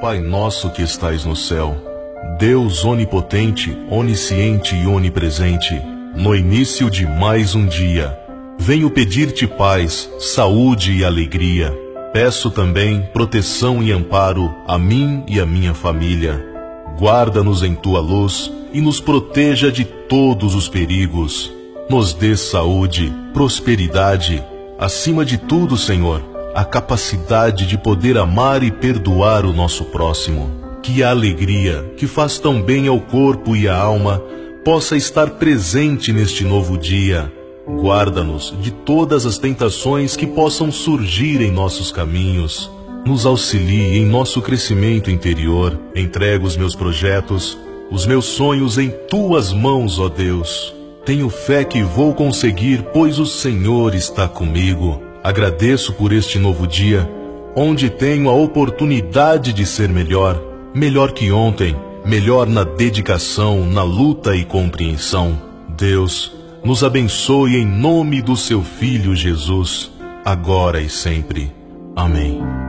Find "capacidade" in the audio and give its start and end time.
26.64-27.66